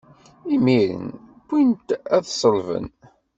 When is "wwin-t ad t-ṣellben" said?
1.47-2.87